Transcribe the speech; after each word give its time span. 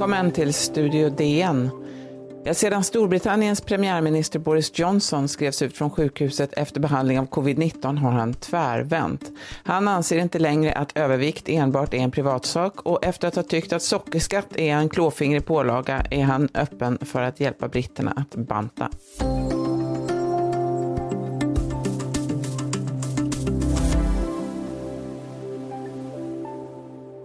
Välkommen 0.00 0.30
till 0.30 0.54
Studio 0.54 1.10
DN. 1.10 1.70
Ja, 2.44 2.54
sedan 2.54 2.84
Storbritanniens 2.84 3.60
premiärminister 3.60 4.38
Boris 4.38 4.78
Johnson 4.78 5.28
skrevs 5.28 5.62
ut 5.62 5.76
från 5.76 5.90
sjukhuset 5.90 6.52
efter 6.52 6.80
behandling 6.80 7.18
av 7.18 7.28
covid-19 7.28 7.98
har 7.98 8.10
han 8.10 8.34
tvärvänt. 8.34 9.30
Han 9.64 9.88
anser 9.88 10.18
inte 10.18 10.38
längre 10.38 10.72
att 10.72 10.96
övervikt 10.96 11.48
enbart 11.48 11.94
är 11.94 11.98
en 11.98 12.10
privatsak 12.10 12.80
och 12.80 13.04
efter 13.04 13.28
att 13.28 13.36
ha 13.36 13.42
tyckt 13.42 13.72
att 13.72 13.82
sockerskatt 13.82 14.56
är 14.56 14.74
en 14.74 14.88
klåfingrig 14.88 15.46
pålaga 15.46 16.00
är 16.10 16.24
han 16.24 16.48
öppen 16.54 16.98
för 17.00 17.22
att 17.22 17.40
hjälpa 17.40 17.68
britterna 17.68 18.12
att 18.16 18.34
banta. 18.34 18.88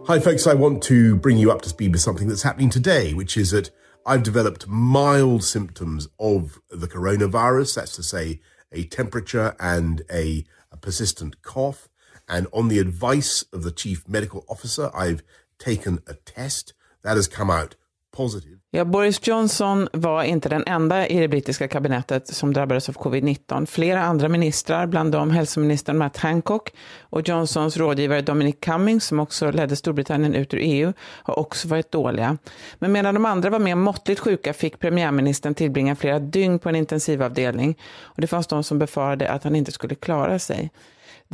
Hi, 0.07 0.19
folks. 0.19 0.45
I 0.45 0.53
want 0.53 0.83
to 0.83 1.15
bring 1.15 1.39
you 1.39 1.51
up 1.51 1.63
to 1.63 1.69
speed 1.69 1.91
with 1.91 2.01
something 2.01 2.27
that's 2.27 2.43
happening 2.43 2.69
today, 2.69 3.15
which 3.15 3.35
is 3.35 3.49
that 3.49 3.71
I've 4.05 4.21
developed 4.21 4.67
mild 4.67 5.43
symptoms 5.43 6.07
of 6.19 6.61
the 6.69 6.87
coronavirus. 6.87 7.73
That's 7.73 7.95
to 7.95 8.03
say, 8.03 8.39
a 8.71 8.83
temperature 8.83 9.55
and 9.59 10.03
a, 10.11 10.45
a 10.71 10.77
persistent 10.77 11.41
cough. 11.41 11.89
And 12.29 12.45
on 12.53 12.67
the 12.67 12.77
advice 12.77 13.45
of 13.51 13.63
the 13.63 13.71
chief 13.71 14.07
medical 14.07 14.45
officer, 14.47 14.91
I've 14.93 15.23
taken 15.57 15.97
a 16.05 16.13
test 16.13 16.75
that 17.01 17.15
has 17.15 17.27
come 17.27 17.49
out 17.49 17.75
positive. 18.15 18.55
Ja, 18.71 18.85
Boris 18.85 19.27
Johnson 19.27 19.87
var 19.93 20.23
inte 20.23 20.49
den 20.49 20.63
enda 20.67 21.07
i 21.07 21.19
det 21.19 21.27
brittiska 21.27 21.67
kabinettet 21.67 22.27
som 22.27 22.53
drabbades 22.53 22.89
av 22.89 22.95
covid-19. 22.95 23.65
Flera 23.65 24.01
andra 24.01 24.29
ministrar, 24.29 24.87
bland 24.87 25.11
dem 25.11 25.31
hälsoministern 25.31 25.97
Matt 25.97 26.17
Hancock 26.17 26.73
och 27.01 27.27
Johnsons 27.27 27.77
rådgivare 27.77 28.21
Dominic 28.21 28.55
Cummings, 28.59 29.05
som 29.05 29.19
också 29.19 29.51
ledde 29.51 29.75
Storbritannien 29.75 30.35
ut 30.35 30.53
ur 30.53 30.59
EU, 30.61 30.93
har 30.99 31.39
också 31.39 31.67
varit 31.67 31.91
dåliga. 31.91 32.37
Men 32.79 32.91
medan 32.91 33.13
de 33.13 33.25
andra 33.25 33.49
var 33.49 33.59
mer 33.59 33.75
måttligt 33.75 34.19
sjuka 34.19 34.53
fick 34.53 34.79
premiärministern 34.79 35.55
tillbringa 35.55 35.95
flera 35.95 36.19
dygn 36.19 36.59
på 36.59 36.69
en 36.69 36.75
intensivavdelning. 36.75 37.77
Och 38.01 38.21
det 38.21 38.27
fanns 38.27 38.47
de 38.47 38.63
som 38.63 38.79
befarade 38.79 39.29
att 39.29 39.43
han 39.43 39.55
inte 39.55 39.71
skulle 39.71 39.95
klara 39.95 40.39
sig. 40.39 40.71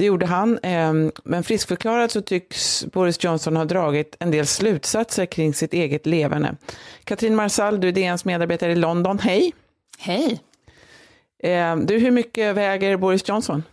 Det 0.02 0.06
gjorde 0.06 0.26
han, 0.26 0.60
ehm, 0.64 1.12
men 1.24 1.44
friskförklarad 1.44 2.12
så 2.12 2.22
tycks 2.22 2.86
Boris 2.86 3.24
Johnson 3.24 3.56
ha 3.56 3.66
dragit 3.66 4.16
en 4.20 4.32
del 4.32 4.48
slutsatser 4.48 5.26
kring 5.26 5.54
sitt 5.54 5.74
eget 5.74 6.06
levande. 6.06 6.56
Katrin 7.04 7.36
Marsall, 7.36 7.82
du 7.82 7.88
är 7.88 7.92
DNs 7.92 8.26
medarbetare 8.26 8.72
i 8.72 8.76
London. 8.76 9.20
Hej! 9.20 9.54
Hej! 10.00 10.42
Ehm, 11.44 11.86
du, 11.86 11.98
hur 11.98 12.12
mycket 12.12 12.56
väger 12.56 12.98
Boris 12.98 13.28
Johnson? 13.28 13.64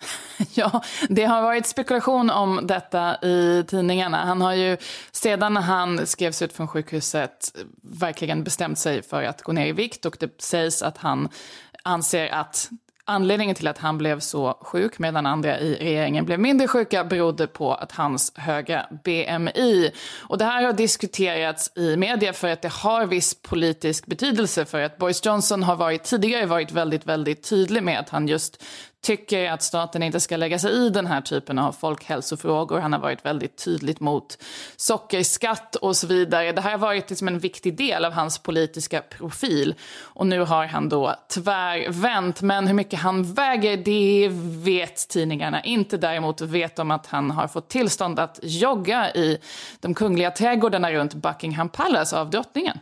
Ja, 0.54 0.82
det 1.08 1.24
har 1.24 1.42
varit 1.42 1.66
spekulation 1.66 2.30
om 2.30 2.60
detta 2.62 3.16
i 3.22 3.64
tidningarna. 3.68 4.24
Han 4.24 4.40
har 4.40 4.54
ju 4.54 4.76
sedan 5.12 5.56
han 5.56 6.06
skrevs 6.06 6.42
ut 6.42 6.52
från 6.52 6.68
sjukhuset 6.68 7.52
verkligen 7.82 8.44
bestämt 8.44 8.78
sig 8.78 9.02
för 9.02 9.22
att 9.22 9.42
gå 9.42 9.52
ner 9.52 9.66
i 9.66 9.72
vikt 9.72 10.06
och 10.06 10.16
det 10.20 10.42
sägs 10.42 10.82
att 10.82 10.98
han 10.98 11.28
anser 11.82 12.28
att 12.28 12.70
Anledningen 13.10 13.54
till 13.54 13.68
att 13.68 13.78
han 13.78 13.98
blev 13.98 14.20
så 14.20 14.58
sjuk 14.60 14.98
medan 14.98 15.26
andra 15.26 15.58
i 15.60 15.74
regeringen 15.74 16.24
blev 16.24 16.40
mindre 16.40 16.68
sjuka 16.68 17.04
berodde 17.04 17.46
på 17.46 17.74
att 17.74 17.92
hans 17.92 18.32
höga 18.36 18.86
BMI. 19.04 19.90
Och 20.22 20.38
det 20.38 20.44
här 20.44 20.62
har 20.62 20.72
diskuterats 20.72 21.72
i 21.76 21.96
media 21.96 22.32
för 22.32 22.48
att 22.48 22.62
det 22.62 22.72
har 22.72 23.06
viss 23.06 23.42
politisk 23.42 24.06
betydelse 24.06 24.64
för 24.64 24.80
att 24.80 24.98
Boris 24.98 25.26
Johnson 25.26 25.62
har 25.62 25.76
varit, 25.76 26.04
tidigare 26.04 26.46
varit 26.46 26.72
väldigt, 26.72 27.06
väldigt 27.06 27.42
tydlig 27.42 27.82
med 27.82 28.00
att 28.00 28.08
han 28.08 28.28
just 28.28 28.64
tycker 29.00 29.50
att 29.50 29.62
staten 29.62 30.02
inte 30.02 30.20
ska 30.20 30.36
lägga 30.36 30.58
sig 30.58 30.72
i 30.72 30.90
den 30.90 31.06
här 31.06 31.20
typen 31.20 31.58
av 31.58 31.72
folkhälsofrågor. 31.72 32.80
Han 32.80 32.92
har 32.92 33.00
varit 33.00 33.24
väldigt 33.24 33.64
tydligt 33.64 34.00
mot 34.00 34.38
sockerskatt 34.76 35.76
och 35.76 35.96
så 35.96 36.06
vidare. 36.06 36.52
Det 36.52 36.60
här 36.60 36.70
har 36.70 36.78
varit 36.78 37.10
liksom 37.10 37.28
en 37.28 37.38
viktig 37.38 37.76
del 37.76 38.04
av 38.04 38.12
hans 38.12 38.38
politiska 38.38 39.00
profil. 39.00 39.74
Och 40.00 40.26
nu 40.26 40.40
har 40.40 40.66
han 40.66 40.88
då 40.88 41.14
tvärvänt. 41.28 42.42
Men 42.42 42.66
hur 42.66 42.74
mycket 42.74 43.00
han 43.00 43.34
väger, 43.34 43.76
det 43.76 44.28
vet 44.64 45.08
tidningarna 45.08 45.62
inte. 45.62 45.96
Däremot 45.96 46.40
vet 46.40 46.76
de 46.76 46.90
att 46.90 47.06
han 47.06 47.30
har 47.30 47.48
fått 47.48 47.68
tillstånd 47.68 48.18
att 48.18 48.38
jogga 48.42 49.10
i 49.14 49.38
de 49.80 49.94
kungliga 49.94 50.30
trädgårdarna 50.30 50.92
runt 50.92 51.14
Buckingham 51.14 51.68
Palace 51.68 52.18
av 52.20 52.30
drottningen. 52.30 52.78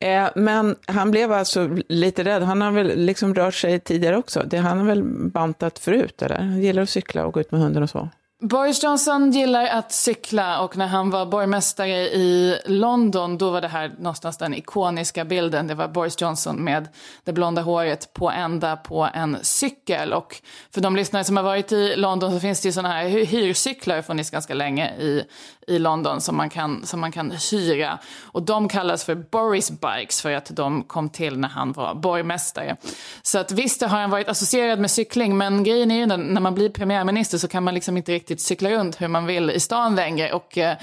Eh, 0.00 0.28
men 0.34 0.76
han 0.86 1.10
blev 1.10 1.32
alltså 1.32 1.70
lite 1.88 2.24
rädd. 2.24 2.42
Han 2.42 2.60
har 2.60 2.70
väl 2.70 2.98
liksom 2.98 3.34
rört 3.34 3.54
sig 3.54 3.80
tidigare 3.80 4.16
också. 4.16 4.42
Det, 4.46 4.56
han 4.56 4.78
har 4.78 4.86
väl 4.86 5.02
bantat 5.04 5.78
förut, 5.78 6.22
eller? 6.22 6.36
Han 6.36 6.62
gillar 6.62 6.82
att 6.82 6.90
cykla 6.90 7.26
och 7.26 7.34
gå 7.34 7.40
ut 7.40 7.50
med 7.50 7.60
hunden 7.60 7.82
och 7.82 7.90
så. 7.90 8.08
Boris 8.40 8.82
Johnson 8.82 9.30
gillar 9.30 9.66
att 9.66 9.92
cykla 9.92 10.60
och 10.60 10.76
när 10.76 10.86
han 10.86 11.10
var 11.10 11.26
borgmästare 11.26 11.96
i 11.96 12.58
London 12.66 13.38
då 13.38 13.50
var 13.50 13.60
det 13.60 13.68
här 13.68 13.94
någonstans 13.98 14.38
den 14.38 14.54
ikoniska 14.54 15.24
bilden. 15.24 15.66
Det 15.66 15.74
var 15.74 15.88
Boris 15.88 16.20
Johnson 16.20 16.64
med 16.64 16.88
det 17.24 17.32
blonda 17.32 17.62
håret 17.62 18.12
på 18.12 18.30
ända 18.30 18.76
på 18.76 19.08
en 19.14 19.38
cykel. 19.42 20.12
Och 20.12 20.36
för 20.70 20.80
de 20.80 20.96
lyssnare 20.96 21.24
som 21.24 21.36
har 21.36 21.44
varit 21.44 21.72
i 21.72 21.96
London 21.96 22.32
så 22.32 22.40
finns 22.40 22.60
det 22.60 22.68
ju 22.68 22.72
sådana 22.72 22.94
här 22.94 23.08
hyrcyklar 23.08 24.02
funnits 24.02 24.30
ganska 24.30 24.54
länge 24.54 24.90
i, 24.98 25.22
i 25.66 25.78
London 25.78 26.20
som 26.20 26.36
man, 26.36 26.50
kan, 26.50 26.86
som 26.86 27.00
man 27.00 27.12
kan 27.12 27.32
hyra. 27.50 27.98
Och 28.22 28.42
de 28.42 28.68
kallas 28.68 29.04
för 29.04 29.14
Boris 29.14 29.70
Bikes 29.70 30.22
för 30.22 30.32
att 30.32 30.56
de 30.56 30.82
kom 30.82 31.08
till 31.08 31.38
när 31.38 31.48
han 31.48 31.72
var 31.72 31.94
borgmästare. 31.94 32.76
Så 33.22 33.38
att 33.38 33.52
visst 33.52 33.82
har 33.82 33.88
han 33.88 34.10
varit 34.10 34.28
associerad 34.28 34.78
med 34.78 34.90
cykling 34.90 35.36
men 35.36 35.64
grejen 35.64 35.90
är 35.90 35.96
ju 35.96 36.06
när 36.06 36.40
man 36.40 36.54
blir 36.54 36.68
premiärminister 36.68 37.38
så 37.38 37.48
kan 37.48 37.62
man 37.62 37.74
liksom 37.74 37.96
inte 37.96 38.12
riktigt 38.12 38.25
cykla 38.30 38.70
runt 38.70 39.00
hur 39.00 39.08
man 39.08 39.26
vill 39.26 39.50
i 39.50 39.60
stan 39.60 39.94
längre. 39.94 40.32
Och 40.32 40.58
eh, 40.58 40.76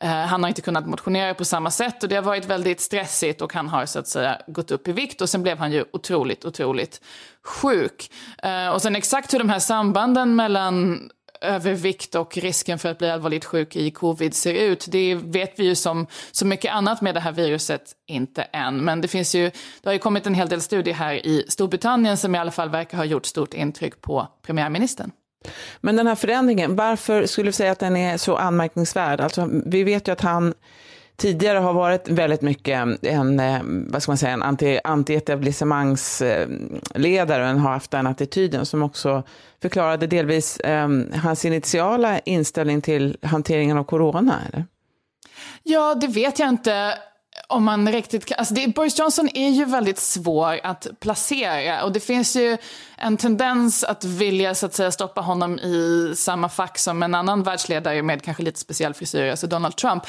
eh, 0.00 0.08
han 0.08 0.42
har 0.42 0.48
inte 0.48 0.62
kunnat 0.62 0.86
motionera 0.86 1.34
på 1.34 1.44
samma 1.44 1.70
sätt 1.70 2.02
och 2.02 2.08
det 2.08 2.14
har 2.14 2.22
varit 2.22 2.44
väldigt 2.44 2.80
stressigt 2.80 3.40
och 3.42 3.52
han 3.52 3.68
har 3.68 3.86
så 3.86 3.98
att 3.98 4.08
säga 4.08 4.38
gått 4.46 4.70
upp 4.70 4.88
i 4.88 4.92
vikt 4.92 5.20
och 5.20 5.28
sen 5.28 5.42
blev 5.42 5.58
han 5.58 5.72
ju 5.72 5.84
otroligt, 5.92 6.44
otroligt 6.44 7.00
sjuk. 7.44 8.10
Eh, 8.42 8.68
och 8.68 8.82
sen 8.82 8.96
exakt 8.96 9.34
hur 9.34 9.38
de 9.38 9.48
här 9.48 9.58
sambanden 9.58 10.36
mellan 10.36 11.00
övervikt 11.42 12.14
och 12.14 12.38
risken 12.38 12.78
för 12.78 12.88
att 12.88 12.98
bli 12.98 13.10
allvarligt 13.10 13.44
sjuk 13.44 13.76
i 13.76 13.90
covid 13.90 14.34
ser 14.34 14.54
ut. 14.54 14.86
Det 14.88 15.14
vet 15.14 15.58
vi 15.58 15.64
ju 15.64 15.74
som 15.74 16.06
så 16.32 16.46
mycket 16.46 16.72
annat 16.72 17.00
med 17.00 17.14
det 17.14 17.20
här 17.20 17.32
viruset 17.32 17.92
inte 18.06 18.42
än. 18.42 18.84
Men 18.84 19.00
det 19.00 19.08
finns 19.08 19.34
ju, 19.34 19.50
det 19.82 19.88
har 19.88 19.92
ju 19.92 19.98
kommit 19.98 20.26
en 20.26 20.34
hel 20.34 20.48
del 20.48 20.60
studier 20.60 20.94
här 20.94 21.26
i 21.26 21.44
Storbritannien 21.48 22.16
som 22.16 22.34
i 22.34 22.38
alla 22.38 22.50
fall 22.50 22.68
verkar 22.68 22.98
ha 22.98 23.04
gjort 23.04 23.26
stort 23.26 23.54
intryck 23.54 24.00
på 24.00 24.28
premiärministern. 24.42 25.10
Men 25.80 25.96
den 25.96 26.06
här 26.06 26.14
förändringen, 26.14 26.76
varför 26.76 27.26
skulle 27.26 27.48
du 27.48 27.52
säga 27.52 27.72
att 27.72 27.78
den 27.78 27.96
är 27.96 28.16
så 28.16 28.36
anmärkningsvärd? 28.36 29.20
Alltså, 29.20 29.48
vi 29.66 29.84
vet 29.84 30.08
ju 30.08 30.12
att 30.12 30.20
han 30.20 30.54
tidigare 31.16 31.58
har 31.58 31.72
varit 31.72 32.08
väldigt 32.08 32.42
mycket 32.42 33.02
en, 33.02 33.40
eh, 33.40 33.60
vad 33.64 34.02
ska 34.02 34.10
man 34.10 34.18
säga, 34.18 34.32
en 34.32 34.42
anti, 34.42 34.80
anti-etablissemangsledare 34.84 37.48
eh, 37.48 37.54
och 37.54 37.60
har 37.60 37.72
haft 37.72 37.90
den 37.90 38.06
attityden 38.06 38.66
som 38.66 38.82
också 38.82 39.22
förklarade 39.62 40.06
delvis 40.06 40.60
um, 40.64 41.12
hans 41.14 41.44
initiala 41.44 42.18
inställning 42.18 42.80
till 42.80 43.16
hanteringen 43.22 43.78
av 43.78 43.84
corona. 43.84 44.40
Eller? 44.48 44.64
Ja, 45.62 45.94
det 45.94 46.06
vet 46.06 46.38
jag 46.38 46.48
inte 46.48 46.94
om 47.48 47.64
man 47.64 47.92
riktigt 47.92 48.24
kan, 48.24 48.38
alltså 48.38 48.54
det, 48.54 48.74
Boris 48.74 48.98
Johnson 48.98 49.28
är 49.34 49.48
ju 49.48 49.64
väldigt 49.64 49.98
svår 49.98 50.60
att 50.62 50.86
placera 51.00 51.84
och 51.84 51.92
det 51.92 52.00
finns 52.00 52.36
ju 52.36 52.56
en 52.96 53.16
tendens 53.16 53.84
att 53.84 54.04
vilja 54.04 54.54
så 54.54 54.66
att 54.66 54.74
säga 54.74 54.90
stoppa 54.90 55.20
honom 55.20 55.58
i 55.58 56.12
samma 56.16 56.48
fack 56.48 56.78
som 56.78 57.02
en 57.02 57.14
annan 57.14 57.42
världsledare 57.42 58.02
med 58.02 58.22
kanske 58.22 58.42
lite 58.42 58.60
speciell 58.60 58.94
frisyr, 58.94 59.30
alltså 59.30 59.46
Donald 59.46 59.76
Trump. 59.76 60.02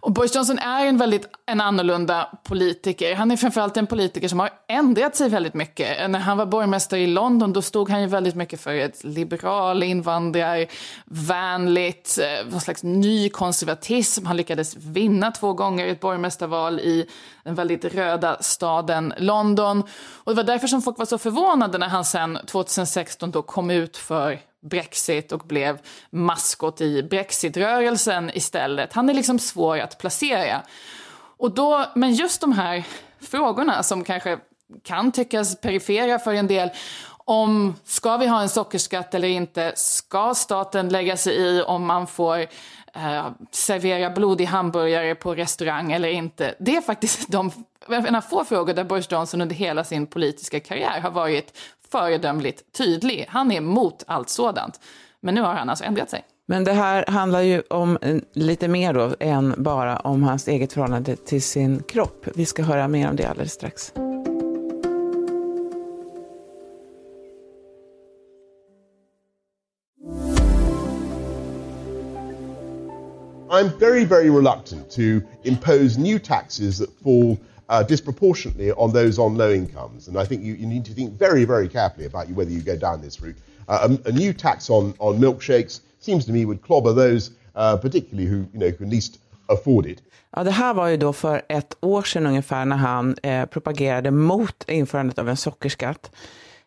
Och 0.00 0.12
Boris 0.12 0.34
Johnson 0.34 0.58
är 0.58 0.86
en 0.86 0.98
väldigt 0.98 1.26
en 1.46 1.60
annorlunda 1.60 2.28
politiker. 2.44 3.14
Han 3.14 3.30
är 3.30 3.36
framförallt 3.36 3.76
en 3.76 3.86
politiker 3.86 4.28
som 4.28 4.40
har 4.40 4.50
ändrat 4.68 5.16
sig 5.16 5.28
väldigt 5.28 5.54
mycket. 5.54 6.10
När 6.10 6.18
han 6.18 6.38
var 6.38 6.46
borgmästare 6.46 7.00
i 7.00 7.06
London 7.06 7.52
då 7.52 7.62
stod 7.62 7.90
han 7.90 8.00
ju 8.00 8.06
väldigt 8.06 8.34
mycket 8.34 8.60
för 8.60 8.74
ett 8.74 9.04
liberal, 9.04 9.82
invandrarvänligt, 9.82 12.18
eh, 12.18 12.46
någon 12.50 12.60
slags 12.60 12.82
ny 12.82 13.28
konservatism. 13.28 14.26
Han 14.26 14.36
lyckades 14.36 14.76
vinna 14.76 15.30
två 15.30 15.52
gånger 15.52 15.86
ett 15.86 16.00
borgmästarval 16.00 16.61
i 16.70 17.06
den 17.44 17.54
väldigt 17.54 17.84
röda 17.84 18.36
staden 18.40 19.14
London. 19.16 19.82
Och 20.24 20.32
det 20.32 20.36
var 20.36 20.44
därför 20.44 20.66
som 20.66 20.82
folk 20.82 20.98
var 20.98 21.06
så 21.06 21.18
förvånade 21.18 21.78
när 21.78 21.88
han 21.88 22.04
sen 22.04 22.38
2016 22.46 23.30
då 23.30 23.42
kom 23.42 23.70
ut 23.70 23.96
för 23.96 24.40
Brexit 24.62 25.32
och 25.32 25.40
blev 25.40 25.78
maskot 26.10 26.80
i 26.80 27.02
Brexitrörelsen 27.02 28.30
istället. 28.34 28.92
Han 28.92 29.10
är 29.10 29.14
liksom 29.14 29.38
svår 29.38 29.78
att 29.78 29.98
placera. 29.98 30.62
Och 31.36 31.54
då, 31.54 31.86
men 31.94 32.14
just 32.14 32.40
de 32.40 32.52
här 32.52 32.84
frågorna 33.20 33.82
som 33.82 34.04
kanske 34.04 34.38
kan 34.82 35.12
tyckas 35.12 35.60
perifera 35.60 36.18
för 36.18 36.32
en 36.34 36.46
del 36.46 36.70
om 37.24 37.74
ska 37.84 38.16
vi 38.16 38.26
ha 38.26 38.42
en 38.42 38.48
sockerskatt 38.48 39.14
eller 39.14 39.28
inte? 39.28 39.72
Ska 39.76 40.34
staten 40.34 40.88
lägga 40.88 41.16
sig 41.16 41.34
i 41.34 41.62
om 41.62 41.86
man 41.86 42.06
får 42.06 42.38
eh, 42.94 43.26
servera 43.50 44.10
blodig 44.10 44.44
hamburgare 44.44 45.14
på 45.14 45.34
restaurang 45.34 45.92
eller 45.92 46.08
inte? 46.08 46.54
Det 46.58 46.76
är 46.76 46.80
faktiskt 46.80 47.28
de 47.28 47.50
få 48.30 48.44
frågor 48.44 48.74
där 48.74 48.84
Boris 48.84 49.10
Johnson 49.10 49.40
under 49.40 49.56
hela 49.56 49.84
sin 49.84 50.06
politiska 50.06 50.60
karriär 50.60 51.00
har 51.00 51.10
varit 51.10 51.58
föredömligt 51.92 52.72
tydlig. 52.72 53.26
Han 53.28 53.52
är 53.52 53.56
emot 53.56 54.04
allt 54.06 54.28
sådant. 54.28 54.80
Men 55.20 55.34
nu 55.34 55.42
har 55.42 55.54
han 55.54 55.70
alltså 55.70 55.84
ändrat 55.84 56.10
sig. 56.10 56.24
Men 56.46 56.64
det 56.64 56.72
här 56.72 57.04
handlar 57.08 57.40
ju 57.40 57.62
om 57.70 57.98
eh, 58.02 58.16
lite 58.32 58.68
mer 58.68 58.92
då 58.92 59.14
än 59.20 59.54
bara 59.58 59.96
om 59.96 60.22
hans 60.22 60.48
eget 60.48 60.72
förhållande 60.72 61.16
till 61.16 61.42
sin 61.42 61.82
kropp. 61.82 62.26
Vi 62.34 62.46
ska 62.46 62.62
höra 62.62 62.88
mer 62.88 63.10
om 63.10 63.16
det 63.16 63.24
alldeles 63.24 63.52
strax. 63.52 63.92
I'm 73.52 73.68
very, 73.78 74.04
very 74.04 74.30
reluctant 74.30 74.90
to 74.92 75.22
impose 75.44 75.98
new 75.98 76.18
taxes 76.18 76.78
that 76.78 76.90
fall 77.02 77.38
uh, 77.68 77.82
disproportionately 77.82 78.72
on 78.72 78.92
those 78.92 79.18
on 79.18 79.36
low 79.36 79.52
incomes. 79.52 80.08
And 80.08 80.16
I 80.16 80.24
think 80.24 80.42
you, 80.42 80.54
you, 80.54 80.66
need 80.66 80.86
to 80.86 80.94
think 80.94 81.12
very, 81.18 81.44
very 81.44 81.68
carefully 81.68 82.06
about 82.06 82.30
whether 82.30 82.50
you 82.50 82.62
go 82.62 82.76
down 82.76 83.02
this 83.02 83.20
route. 83.20 83.36
Uh, 83.68 83.88
a, 84.06 84.08
a, 84.08 84.12
new 84.12 84.32
tax 84.32 84.70
on, 84.70 84.94
on 84.98 85.18
milkshakes 85.18 85.80
seems 86.00 86.24
to 86.24 86.32
me 86.32 86.46
would 86.46 86.62
clobber 86.62 86.94
those, 86.94 87.30
uh, 87.54 87.76
particularly 87.76 88.26
who, 88.26 88.48
you 88.52 88.58
know, 88.58 88.72
can 88.72 88.88
least 88.90 89.18
afford 89.48 89.86
it. 89.86 90.02
Ja, 90.36 90.44
det 90.44 90.50
här 90.50 90.74
var 90.74 90.88
ju 90.88 90.96
då 90.96 91.12
för 91.12 91.42
ett 91.48 91.76
år 91.80 92.02
sedan 92.02 92.26
ungefär 92.26 92.64
när 92.64 92.76
han 92.76 93.16
eh, 93.22 93.46
propagerade 93.46 94.10
mot 94.10 94.64
införandet 94.68 95.18
av 95.18 95.28
en 95.28 95.36
sockerskatt. 95.36 96.10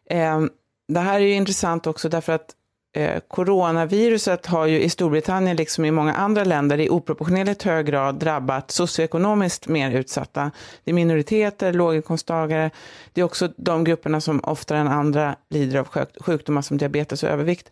Eh, 0.09 0.41
det 0.87 0.99
här 0.99 1.15
är 1.15 1.19
ju 1.19 1.33
intressant 1.33 1.87
också 1.87 2.09
därför 2.09 2.33
att 2.33 2.55
eh, 2.95 3.19
coronaviruset 3.27 4.45
har 4.45 4.65
ju 4.65 4.81
i 4.81 4.89
Storbritannien, 4.89 5.55
liksom 5.55 5.85
i 5.85 5.91
många 5.91 6.13
andra 6.13 6.43
länder, 6.43 6.79
i 6.79 6.89
oproportionerligt 6.89 7.63
hög 7.63 7.85
grad 7.85 8.15
drabbat 8.15 8.71
socioekonomiskt 8.71 9.67
mer 9.67 9.91
utsatta. 9.91 10.51
Det 10.83 10.91
är 10.91 10.95
minoriteter, 10.95 11.73
låginkomsttagare. 11.73 12.71
Det 13.13 13.21
är 13.21 13.25
också 13.25 13.49
de 13.57 13.83
grupperna 13.83 14.21
som 14.21 14.39
oftare 14.39 14.79
än 14.79 14.87
andra 14.87 15.35
lider 15.49 15.79
av 15.79 15.87
sjukdomar 16.19 16.61
som 16.61 16.77
diabetes 16.77 17.23
och 17.23 17.29
övervikt. 17.29 17.71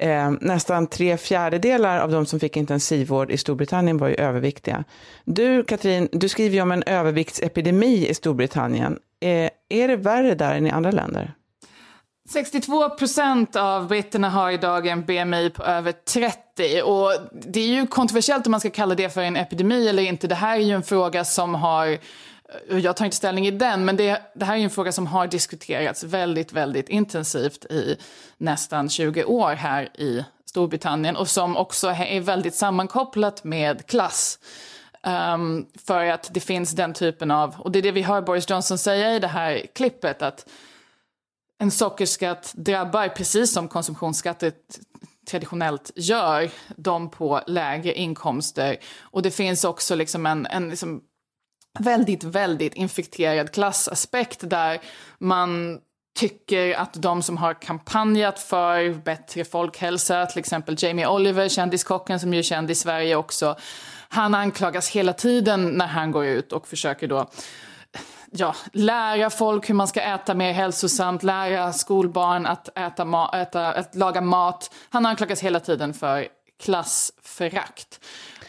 Eh, 0.00 0.30
nästan 0.40 0.86
tre 0.86 1.16
fjärdedelar 1.16 2.00
av 2.00 2.10
de 2.10 2.26
som 2.26 2.40
fick 2.40 2.56
intensivvård 2.56 3.30
i 3.30 3.36
Storbritannien 3.36 3.98
var 3.98 4.08
ju 4.08 4.14
överviktiga. 4.14 4.84
Du, 5.24 5.64
Katrin, 5.64 6.08
du 6.12 6.28
skriver 6.28 6.56
ju 6.56 6.62
om 6.62 6.72
en 6.72 6.82
överviktsepidemi 6.82 8.06
i 8.08 8.14
Storbritannien. 8.14 8.98
Eh, 9.20 9.50
är 9.68 9.88
det 9.88 9.96
värre 9.96 10.34
där 10.34 10.54
än 10.54 10.66
i 10.66 10.70
andra 10.70 10.90
länder? 10.90 11.34
62 12.28 12.90
procent 12.90 13.56
av 13.56 13.88
britterna 13.88 14.30
har 14.30 14.50
idag 14.50 14.86
en 14.86 15.04
BMI 15.04 15.50
på 15.50 15.62
över 15.62 15.92
30 15.92 16.82
och 16.82 17.12
det 17.32 17.60
är 17.60 17.66
ju 17.66 17.86
kontroversiellt 17.86 18.46
om 18.46 18.50
man 18.50 18.60
ska 18.60 18.70
kalla 18.70 18.94
det 18.94 19.14
för 19.14 19.20
en 19.20 19.36
epidemi 19.36 19.88
eller 19.88 20.02
inte. 20.02 20.26
Det 20.26 20.34
här 20.34 20.56
är 20.56 20.60
ju 20.60 20.72
en 20.72 20.82
fråga 20.82 21.24
som 21.24 21.54
har 21.54 21.98
jag 22.68 22.96
tar 22.96 23.04
inte 23.04 23.16
ställning 23.16 23.46
i 23.46 23.50
den, 23.50 23.84
men 23.84 23.96
det, 23.96 24.22
det, 24.34 24.44
här 24.44 24.56
är 24.56 24.60
en 24.60 24.70
fråga 24.70 24.92
som 24.92 25.06
har 25.06 25.26
diskuterats 25.26 26.04
väldigt, 26.04 26.52
väldigt 26.52 26.88
intensivt 26.88 27.64
i 27.64 27.96
nästan 28.38 28.88
20 28.88 29.24
år 29.24 29.54
här 29.54 30.00
i 30.00 30.24
Storbritannien 30.44 31.16
och 31.16 31.28
som 31.28 31.56
också 31.56 31.88
är 31.88 32.20
väldigt 32.20 32.54
sammankopplat 32.54 33.44
med 33.44 33.86
klass. 33.86 34.38
Um, 35.34 35.66
för 35.86 36.04
att 36.06 36.34
det 36.34 36.40
finns 36.40 36.72
den 36.72 36.92
typen 36.92 37.30
av, 37.30 37.54
och 37.58 37.70
det 37.70 37.78
är 37.78 37.82
det 37.82 37.92
vi 37.92 38.02
hör 38.02 38.20
Boris 38.20 38.50
Johnson 38.50 38.78
säga 38.78 39.14
i 39.14 39.18
det 39.18 39.28
här 39.28 39.62
klippet, 39.74 40.22
att 40.22 40.46
en 41.58 41.70
sockerskatt 41.70 42.52
drabbar, 42.56 43.08
precis 43.08 43.52
som 43.52 43.68
konsumtionsskatter 43.68 44.52
traditionellt 45.30 45.90
gör, 45.96 46.50
de 46.76 47.10
på 47.10 47.40
lägre 47.46 47.94
inkomster. 47.94 48.76
Och 49.00 49.22
det 49.22 49.30
finns 49.30 49.64
också 49.64 49.94
liksom 49.94 50.26
en, 50.26 50.46
en 50.46 50.70
liksom 50.70 51.00
väldigt, 51.78 52.24
väldigt 52.24 52.74
infekterad 52.74 53.52
klassaspekt 53.52 54.50
där 54.50 54.80
man 55.18 55.80
tycker 56.18 56.74
att 56.74 57.02
de 57.02 57.22
som 57.22 57.36
har 57.36 57.54
kampanjat 57.54 58.38
för 58.38 58.94
bättre 58.94 59.44
folkhälsa, 59.44 60.26
till 60.26 60.38
exempel 60.38 60.76
Jamie 60.78 61.06
Oliver, 61.06 61.48
kändiskocken 61.48 62.20
som 62.20 62.34
ju 62.34 62.38
är 62.38 62.42
känd 62.42 62.70
i 62.70 62.74
Sverige 62.74 63.16
också, 63.16 63.56
han 64.08 64.34
anklagas 64.34 64.88
hela 64.88 65.12
tiden 65.12 65.68
när 65.70 65.86
han 65.86 66.10
går 66.10 66.26
ut 66.26 66.52
och 66.52 66.68
försöker 66.68 67.08
då 67.08 67.30
ja, 68.36 68.54
lära 68.72 69.30
folk 69.30 69.70
hur 69.70 69.74
man 69.74 69.88
ska 69.88 70.00
äta 70.00 70.34
mer 70.34 70.52
hälsosamt, 70.52 71.22
lära 71.22 71.72
skolbarn 71.72 72.46
att, 72.46 72.78
äta 72.78 73.04
ma- 73.04 73.36
äta, 73.42 73.72
att 73.72 73.94
laga 73.94 74.20
mat. 74.20 74.70
Han 74.90 75.06
anklagas 75.06 75.40
hela 75.40 75.60
tiden 75.60 75.94
för 75.94 76.28
klassförakt. 76.62 78.00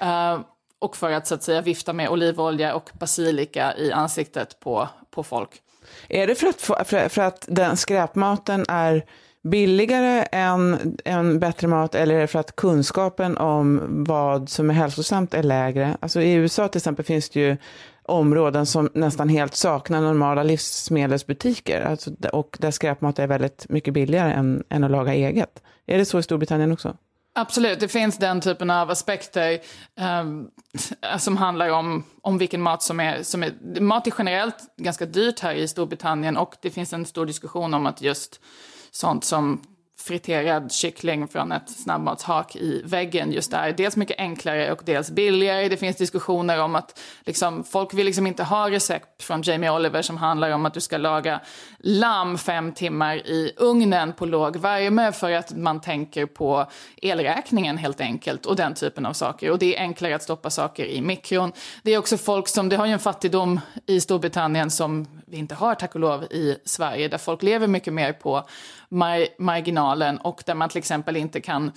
Uh, 0.02 0.40
och 0.80 0.98
för 0.98 1.12
att 1.12 1.28
så 1.28 1.36
att 1.36 1.44
säga 1.44 1.62
vifta 1.62 1.94
med 1.94 2.10
olivolja 2.10 2.76
och 2.76 2.90
basilika 2.94 3.78
i 3.78 3.92
ansiktet 3.92 4.60
på, 4.60 4.90
på 5.12 5.24
folk. 5.24 5.50
Är 6.10 6.28
det 6.28 6.36
för 6.36 6.48
att, 6.48 6.62
för, 6.62 7.10
för 7.10 7.22
att 7.22 7.46
den 7.50 7.78
skräpmaten 7.78 8.66
är 8.68 9.06
billigare 9.44 10.28
än, 10.32 10.98
än 11.06 11.40
bättre 11.40 11.68
mat 11.68 11.96
eller 11.96 12.16
är 12.16 12.20
det 12.20 12.28
för 12.28 12.40
att 12.40 12.56
kunskapen 12.56 13.38
om 13.38 13.82
vad 14.08 14.50
som 14.50 14.70
är 14.70 14.74
hälsosamt 14.74 15.34
är 15.34 15.44
lägre? 15.44 15.98
Alltså 16.00 16.22
I 16.22 16.34
USA 16.34 16.68
till 16.68 16.80
exempel 16.80 17.06
finns 17.06 17.30
det 17.30 17.40
ju 17.40 17.58
områden 18.08 18.66
som 18.66 18.90
nästan 18.94 19.30
helt 19.30 19.56
saknar 19.56 20.02
normala 20.02 20.44
livsmedelsbutiker 20.44 21.82
alltså, 21.82 22.12
och 22.34 22.58
där 22.60 22.72
skräpmat 22.72 23.20
är 23.20 23.28
väldigt 23.28 23.66
mycket 23.70 23.94
billigare 23.94 24.34
än, 24.34 24.64
än 24.70 24.84
att 24.84 24.92
laga 24.92 25.14
eget. 25.14 25.64
Är 25.86 25.98
det 25.98 26.06
så 26.06 26.20
i 26.20 26.24
Storbritannien 26.24 26.72
också? 26.72 26.98
Absolut, 27.38 27.80
det 27.80 27.88
finns 27.88 28.18
den 28.18 28.42
typen 28.42 28.70
av 28.70 28.90
aspekter 28.90 29.60
ehm, 30.00 30.48
eh, 31.12 31.18
som 31.18 31.38
handlar 31.38 31.70
om, 31.70 32.04
om 32.22 32.38
vilken 32.38 32.62
mat 32.62 32.84
som 32.84 33.00
är, 33.00 33.24
som 33.24 33.44
är... 33.44 33.82
Mat 33.82 34.08
är 34.08 34.14
generellt 34.18 34.56
ganska 34.78 35.06
dyrt 35.06 35.40
här 35.40 35.54
i 35.54 35.68
Storbritannien 35.68 36.38
och 36.38 36.56
det 36.62 36.70
finns 36.70 36.94
en 36.94 37.06
stor 37.06 37.26
diskussion 37.26 37.74
om 37.74 37.86
att 37.86 38.02
just 38.02 38.42
sånt 38.92 39.24
som 39.24 39.62
friterad 40.08 40.72
kyckling 40.72 41.28
från 41.28 41.52
ett 41.52 41.70
snabbmatshak 41.70 42.56
i 42.56 42.82
väggen 42.86 43.32
just 43.32 43.52
där. 43.52 43.72
Dels 43.72 43.96
mycket 43.96 44.20
enklare 44.20 44.72
och 44.72 44.82
dels 44.86 45.12
billigare. 45.12 45.70
Det 45.70 45.78
finns 45.78 45.98
diskussioner 45.98 46.62
om 46.62 46.76
att 46.76 47.00
liksom, 47.26 47.64
folk 47.64 47.94
vill 47.94 48.06
liksom 48.06 48.28
inte 48.28 48.44
ha 48.44 48.70
recept 48.70 49.24
från 49.24 49.42
Jamie 49.42 49.72
Oliver 49.72 50.02
som 50.02 50.18
handlar 50.18 50.52
om 50.52 50.66
att 50.66 50.74
du 50.74 50.82
ska 50.82 50.98
laga 50.98 51.42
lamm 51.80 52.38
fem 52.38 52.72
timmar 52.72 53.16
i 53.16 53.52
ugnen 53.58 54.14
på 54.14 54.26
låg 54.26 54.58
värme 54.58 55.12
för 55.12 55.32
att 55.32 55.58
man 55.58 55.82
tänker 55.82 56.26
på 56.26 56.66
elräkningen 57.02 57.78
helt 57.78 58.02
enkelt 58.02 58.46
och 58.46 58.56
den 58.56 58.74
typen 58.74 59.06
av 59.06 59.14
saker. 59.14 59.52
Och 59.52 59.60
det 59.60 59.78
är 59.78 59.82
enklare 59.82 60.16
att 60.16 60.24
stoppa 60.24 60.50
saker 60.50 60.86
i 60.86 61.02
mikron. 61.02 61.52
Det 61.84 61.94
är 61.94 61.98
också 61.98 62.18
folk 62.18 62.48
som, 62.48 62.70
det 62.70 62.76
har 62.76 62.86
ju 62.86 62.94
en 62.94 63.00
fattigdom 63.00 63.60
i 63.86 64.02
Storbritannien 64.02 64.72
som 64.72 65.08
vi 65.28 65.38
inte 65.38 65.56
har 65.56 65.76
tack 65.76 65.96
och 65.96 66.02
lov 66.02 66.24
i 66.24 66.58
Sverige 66.66 67.08
där 67.08 67.18
folk 67.18 67.44
lever 67.44 67.68
mycket 67.68 67.94
mer 67.94 68.14
på 68.14 68.48
mar 68.96 69.28
marginalen 69.40 70.18
och 70.18 70.44
där 70.46 70.54
man 70.54 70.70
till 70.70 70.78
exempel 70.78 71.18
inte 71.18 71.42
kan 71.42 71.72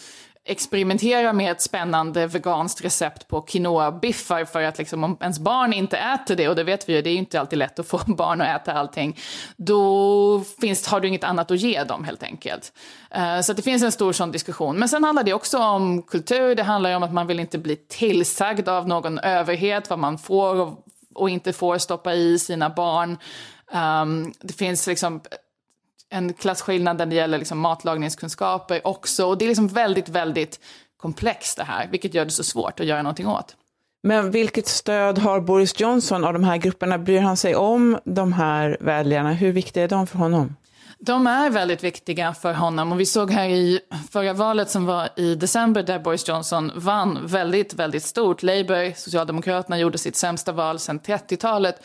experimentera 0.48 1.32
med 1.32 1.52
ett 1.52 1.62
spännande 1.62 2.26
veganskt 2.26 2.84
recept 2.84 3.28
på 3.28 3.40
quinoa-biffar 3.40 4.44
för 4.44 4.62
att 4.62 4.78
liksom, 4.78 5.04
om 5.04 5.16
ens 5.20 5.38
barn 5.38 5.72
inte 5.72 5.98
äter 5.98 6.36
det, 6.36 6.48
och 6.48 6.56
det 6.56 6.64
vet 6.64 6.88
vi 6.88 6.94
ju, 6.94 7.02
det 7.02 7.10
är 7.10 7.16
inte 7.16 7.40
alltid 7.40 7.58
lätt 7.58 7.78
att 7.78 7.88
få 7.88 8.00
barn 8.06 8.40
att 8.40 8.62
äta 8.62 8.72
allting, 8.72 9.16
då 9.56 10.42
finns, 10.60 10.86
har 10.86 11.00
du 11.00 11.08
inget 11.08 11.24
annat 11.24 11.50
att 11.50 11.60
ge 11.60 11.84
dem 11.84 12.04
helt 12.04 12.22
enkelt. 12.22 12.72
Uh, 13.16 13.40
så 13.40 13.52
det 13.52 13.62
finns 13.62 13.82
en 13.82 13.92
stor 13.92 14.12
sån 14.12 14.32
diskussion. 14.32 14.78
Men 14.78 14.88
sen 14.88 15.04
handlar 15.04 15.24
det 15.24 15.32
också 15.32 15.58
om 15.58 16.02
kultur, 16.02 16.54
det 16.54 16.62
handlar 16.62 16.96
om 16.96 17.02
att 17.02 17.12
man 17.12 17.26
vill 17.26 17.40
inte 17.40 17.58
bli 17.58 17.76
tillsagd 17.76 18.68
av 18.68 18.88
någon 18.88 19.18
överhet 19.18 19.90
vad 19.90 19.98
man 19.98 20.18
får 20.18 20.54
och, 20.54 20.84
och 21.14 21.30
inte 21.30 21.52
får 21.52 21.78
stoppa 21.78 22.14
i 22.14 22.38
sina 22.38 22.70
barn. 22.70 23.18
Um, 23.72 24.32
det 24.40 24.52
finns 24.52 24.86
liksom 24.86 25.20
en 26.10 26.32
klasskillnad 26.32 26.98
när 26.98 27.06
det 27.06 27.14
gäller 27.14 27.38
liksom 27.38 27.58
matlagningskunskaper 27.58 28.86
också. 28.86 29.26
Och 29.26 29.38
det 29.38 29.44
är 29.44 29.48
liksom 29.48 29.68
väldigt, 29.68 30.08
väldigt 30.08 30.60
komplext 30.96 31.56
det 31.56 31.64
här, 31.64 31.88
vilket 31.90 32.14
gör 32.14 32.24
det 32.24 32.30
så 32.30 32.44
svårt 32.44 32.80
att 32.80 32.86
göra 32.86 33.02
någonting 33.02 33.26
åt. 33.26 33.56
Men 34.02 34.30
vilket 34.30 34.66
stöd 34.66 35.18
har 35.18 35.40
Boris 35.40 35.80
Johnson 35.80 36.24
av 36.24 36.32
de 36.32 36.44
här 36.44 36.56
grupperna? 36.56 36.98
Bryr 36.98 37.20
han 37.20 37.36
sig 37.36 37.56
om 37.56 37.98
de 38.04 38.32
här 38.32 38.76
väljarna? 38.80 39.32
Hur 39.32 39.52
viktiga 39.52 39.84
är 39.84 39.88
de 39.88 40.06
för 40.06 40.18
honom? 40.18 40.56
De 41.00 41.26
är 41.26 41.50
väldigt 41.50 41.84
viktiga 41.84 42.34
för 42.34 42.52
honom 42.52 42.92
och 42.92 43.00
vi 43.00 43.06
såg 43.06 43.30
här 43.30 43.48
i 43.48 43.80
förra 44.10 44.32
valet 44.32 44.70
som 44.70 44.86
var 44.86 45.08
i 45.16 45.34
december 45.34 45.82
där 45.82 45.98
Boris 45.98 46.28
Johnson 46.28 46.72
vann 46.74 47.18
väldigt, 47.26 47.74
väldigt 47.74 48.04
stort. 48.04 48.42
Labour, 48.42 48.94
Socialdemokraterna, 48.96 49.78
gjorde 49.78 49.98
sitt 49.98 50.16
sämsta 50.16 50.52
val 50.52 50.78
sedan 50.78 51.00
30-talet. 51.00 51.82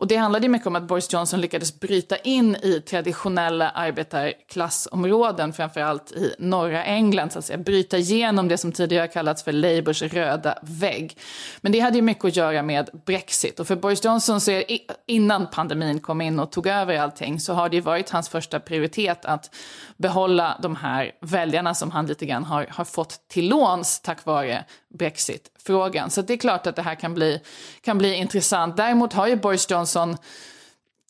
Och 0.00 0.06
det 0.06 0.16
handlade 0.16 0.48
mycket 0.48 0.66
om 0.66 0.76
att 0.76 0.82
Boris 0.82 1.12
Johnson 1.12 1.40
lyckades 1.40 1.80
bryta 1.80 2.16
in 2.16 2.56
i 2.56 2.80
traditionella 2.80 3.70
arbetarklassområden, 3.70 5.52
framförallt 5.52 6.12
i 6.12 6.34
norra 6.38 6.84
England, 6.84 7.32
så 7.32 7.38
att 7.38 7.44
säga. 7.44 7.58
Bryta 7.58 7.98
igenom 7.98 8.48
det 8.48 8.58
som 8.58 8.72
tidigare 8.72 9.08
kallats 9.08 9.42
för 9.42 9.52
Labours 9.52 10.02
röda 10.02 10.58
vägg. 10.62 11.16
Men 11.60 11.72
det 11.72 11.80
hade 11.80 11.96
ju 11.96 12.02
mycket 12.02 12.24
att 12.24 12.36
göra 12.36 12.62
med 12.62 12.90
Brexit. 13.06 13.60
Och 13.60 13.66
för 13.66 13.76
Boris 13.76 14.04
Johnson, 14.04 14.40
så 14.40 14.50
är, 14.50 14.64
innan 15.06 15.46
pandemin 15.50 16.00
kom 16.00 16.20
in 16.20 16.40
och 16.40 16.52
tog 16.52 16.66
över 16.66 16.98
allting, 16.98 17.40
så 17.40 17.52
har 17.52 17.68
det 17.68 17.76
ju 17.76 17.82
varit 17.82 18.10
hans 18.10 18.28
första 18.28 18.49
prioritet 18.58 19.24
att 19.24 19.54
behålla 19.96 20.58
de 20.62 20.76
här 20.76 21.12
väljarna 21.20 21.74
som 21.74 21.90
han 21.90 22.06
lite 22.06 22.26
grann 22.26 22.44
har, 22.44 22.66
har 22.70 22.84
fått 22.84 23.28
till 23.28 23.48
låns 23.48 24.00
tack 24.00 24.24
vare 24.24 24.64
brexitfrågan. 24.88 26.10
Så 26.10 26.22
det 26.22 26.32
är 26.32 26.36
klart 26.36 26.66
att 26.66 26.76
det 26.76 26.82
här 26.82 26.94
kan 26.94 27.14
bli, 27.14 27.40
kan 27.80 27.98
bli 27.98 28.14
intressant. 28.14 28.76
Däremot 28.76 29.12
har 29.12 29.26
ju 29.26 29.36
Boris 29.36 29.70
Johnson, 29.70 30.16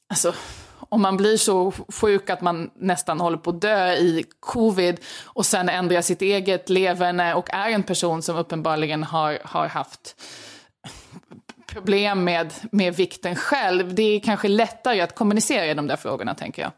alltså 0.09 0.35
om 0.91 1.03
man 1.03 1.17
blir 1.17 1.37
så 1.37 1.73
sjuk 1.89 2.31
att 2.31 2.41
man 2.41 2.71
nästan 2.75 3.21
håller 3.21 3.39
på 3.39 3.51
att 3.51 3.61
dö 3.61 3.93
i 3.93 4.25
covid 4.41 5.01
och 5.25 5.47
sen 5.47 5.69
ändrar 5.69 6.01
sitt 6.01 6.23
eget 6.23 6.69
leverne 6.69 7.35
och 7.35 7.51
är 7.51 7.71
en 7.71 7.83
person 7.83 8.23
som 8.23 8.37
uppenbarligen 8.37 9.03
har, 9.03 9.39
har 9.45 9.67
haft 9.67 10.17
problem 11.67 12.25
med, 12.25 12.53
med 12.73 12.95
vikten 12.95 13.37
själv. 13.37 13.95
Det 13.95 14.03
är 14.03 14.21
kanske 14.21 14.49
lättare 14.49 15.01
att 15.01 15.15
kommunicera 15.15 15.67
i 15.67 15.75
de 15.75 15.87
där 15.87 15.97
frågorna, 15.97 16.35
tänker 16.35 16.63
jag. 16.63 16.73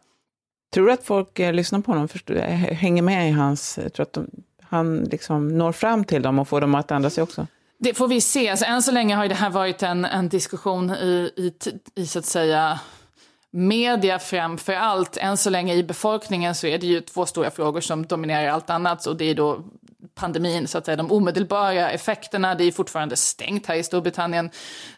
Tror 0.73 0.87
du 0.87 0.93
att 0.93 1.05
folk 1.05 1.38
eh, 1.38 1.52
lyssnar 1.52 1.81
på 1.81 1.93
honom, 1.93 2.09
förstår, 2.09 2.37
eh, 2.37 2.45
hänger 2.45 3.02
med 3.02 3.29
i 3.29 3.33
hans... 3.33 3.79
Eh, 3.79 3.88
tror 3.88 4.02
att 4.02 4.12
de, 4.12 4.31
han 4.62 5.05
liksom 5.05 5.49
når 5.59 5.73
fram 5.73 6.05
till 6.05 6.23
dem 6.23 6.38
och 6.38 6.49
får 6.49 6.61
dem 6.61 6.75
att 6.75 6.91
ändra 6.91 7.11
sig 7.11 7.23
också? 7.23 7.47
Det 7.79 7.95
får 7.95 8.09
vi 8.09 8.21
se. 8.21 8.49
Alltså, 8.49 8.64
än 8.64 8.83
så 8.83 8.93
länge 8.93 9.14
har 9.14 9.29
det 9.29 9.35
här 9.35 9.50
varit 9.50 9.83
en, 9.83 10.05
en 10.05 10.29
diskussion 10.29 10.91
i, 10.91 11.31
i, 11.37 11.52
i, 11.95 12.07
så 12.07 12.19
att 12.19 12.25
säga, 12.25 12.81
media 13.50 14.19
framför 14.19 14.73
allt. 14.73 15.17
Än 15.17 15.37
så 15.37 15.50
länge 15.50 15.75
i 15.75 15.83
befolkningen 15.83 16.55
så 16.55 16.67
är 16.67 16.79
det 16.79 16.87
ju 16.87 17.00
två 17.00 17.26
stora 17.26 17.50
frågor 17.50 17.81
som 17.81 18.07
dominerar 18.07 18.49
allt 18.49 18.71
annat. 18.71 19.07
Och 19.07 19.17
det 19.17 19.25
är 19.25 19.35
då 19.35 19.64
pandemin, 20.15 20.69
så 20.69 20.79
att 20.79 20.85
säga, 20.85 20.97
de 20.97 21.13
omedelbara 21.13 21.91
effekterna. 21.91 22.55
Det 22.55 22.65
är 22.65 22.73
fortfarande 22.73 23.17
stängt 23.17 23.67
här 23.67 23.75
i 23.75 23.83
Storbritannien. 23.83 24.51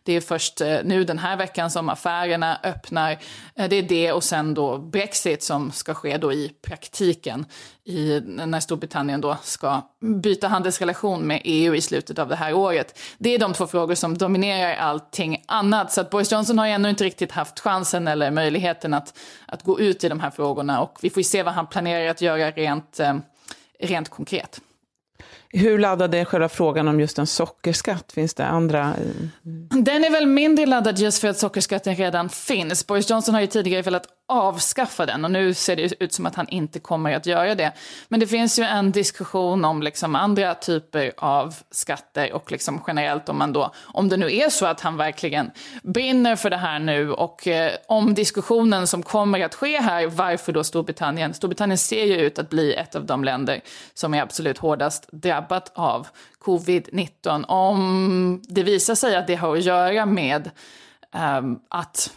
Det 0.02 0.12
är 0.12 0.20
först 0.20 0.60
eh, 0.60 0.78
nu 0.84 1.04
den 1.04 1.18
här 1.18 1.36
veckan 1.36 1.70
som 1.70 1.88
affärerna 1.88 2.58
öppnar. 2.62 3.18
Eh, 3.54 3.68
det 3.68 3.76
är 3.76 3.82
det 3.82 4.12
och 4.12 4.24
sen 4.24 4.54
då 4.54 4.78
Brexit 4.78 5.42
som 5.42 5.72
ska 5.72 5.94
ske 5.94 6.16
då 6.16 6.32
i 6.32 6.52
praktiken 6.62 7.46
i, 7.84 8.20
när 8.20 8.60
Storbritannien 8.60 9.20
då 9.20 9.36
ska 9.42 9.82
byta 10.00 10.48
handelsrelation 10.48 11.26
med 11.26 11.40
EU 11.44 11.74
i 11.74 11.80
slutet 11.80 12.18
av 12.18 12.28
det 12.28 12.36
här 12.36 12.54
året. 12.54 12.98
Det 13.18 13.34
är 13.34 13.38
de 13.38 13.52
två 13.52 13.66
frågor 13.66 13.94
som 13.94 14.18
dominerar 14.18 14.74
allting 14.74 15.44
annat. 15.46 15.92
Så 15.92 16.00
att 16.00 16.10
Boris 16.10 16.32
Johnson 16.32 16.58
har 16.58 16.66
ännu 16.66 16.90
inte 16.90 17.04
riktigt 17.04 17.32
haft 17.32 17.60
chansen 17.60 18.08
eller 18.08 18.30
möjligheten 18.30 18.94
att, 18.94 19.18
att 19.46 19.62
gå 19.62 19.80
ut 19.80 20.04
i 20.04 20.08
de 20.08 20.20
här 20.20 20.30
frågorna 20.30 20.80
och 20.80 20.98
vi 21.02 21.10
får 21.10 21.20
ju 21.20 21.24
se 21.24 21.42
vad 21.42 21.54
han 21.54 21.66
planerar 21.66 22.10
att 22.10 22.20
göra 22.20 22.50
rent, 22.50 23.00
eh, 23.00 23.16
rent 23.80 24.08
konkret. 24.08 24.60
Hur 25.56 25.78
laddad 25.78 26.14
är 26.14 26.24
själva 26.24 26.48
frågan 26.48 26.88
om 26.88 27.00
just 27.00 27.18
en 27.18 27.26
sockerskatt? 27.26 28.12
Finns 28.12 28.34
det 28.34 28.46
andra? 28.46 28.80
Eh, 28.80 29.76
Den 29.78 30.04
är 30.04 30.10
väl 30.10 30.26
mindre 30.26 30.66
laddad 30.66 30.98
just 30.98 31.20
för 31.20 31.28
att 31.28 31.38
sockerskatten 31.38 31.94
redan 31.96 32.28
finns. 32.28 32.86
Boris 32.86 33.10
Johnson 33.10 33.34
har 33.34 33.40
ju 33.40 33.46
tidigare 33.46 33.82
velat 33.82 34.06
avskaffa 34.26 35.06
den 35.06 35.24
och 35.24 35.30
nu 35.30 35.54
ser 35.54 35.76
det 35.76 36.02
ut 36.02 36.12
som 36.12 36.26
att 36.26 36.34
han 36.34 36.48
inte 36.48 36.80
kommer 36.80 37.12
att 37.16 37.26
göra 37.26 37.54
det. 37.54 37.72
Men 38.08 38.20
det 38.20 38.26
finns 38.26 38.58
ju 38.58 38.62
en 38.62 38.92
diskussion 38.92 39.64
om 39.64 39.82
liksom 39.82 40.14
andra 40.14 40.54
typer 40.54 41.12
av 41.16 41.54
skatter 41.70 42.32
och 42.32 42.52
liksom 42.52 42.82
generellt 42.86 43.28
om 43.28 43.38
man 43.38 43.52
då, 43.52 43.74
om 43.82 44.08
det 44.08 44.16
nu 44.16 44.36
är 44.36 44.50
så 44.50 44.66
att 44.66 44.80
han 44.80 44.96
verkligen 44.96 45.50
brinner 45.82 46.36
för 46.36 46.50
det 46.50 46.56
här 46.56 46.78
nu 46.78 47.12
och 47.12 47.46
eh, 47.48 47.72
om 47.88 48.14
diskussionen 48.14 48.86
som 48.86 49.02
kommer 49.02 49.44
att 49.44 49.54
ske 49.54 49.80
här, 49.80 50.06
varför 50.06 50.52
då 50.52 50.64
Storbritannien? 50.64 51.34
Storbritannien 51.34 51.78
ser 51.78 52.04
ju 52.04 52.16
ut 52.16 52.38
att 52.38 52.50
bli 52.50 52.74
ett 52.74 52.94
av 52.94 53.04
de 53.04 53.24
länder 53.24 53.60
som 53.94 54.14
är 54.14 54.22
absolut 54.22 54.58
hårdast 54.58 55.08
drabbat 55.12 55.72
av 55.74 56.06
covid-19. 56.44 57.44
Om 57.44 58.42
det 58.48 58.62
visar 58.62 58.94
sig 58.94 59.16
att 59.16 59.26
det 59.26 59.34
har 59.34 59.56
att 59.56 59.64
göra 59.64 60.06
med 60.06 60.50
ehm, 61.12 61.58
att 61.68 62.10